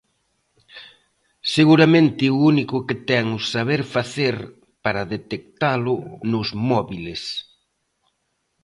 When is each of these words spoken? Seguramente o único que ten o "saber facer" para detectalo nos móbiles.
Seguramente 1.55 2.23
o 2.35 2.37
único 2.51 2.77
que 2.87 2.95
ten 3.09 3.25
o 3.37 3.39
"saber 3.53 3.81
facer" 3.95 4.35
para 4.83 5.09
detectalo 5.15 5.95
nos 6.31 6.49
móbiles. 6.69 7.21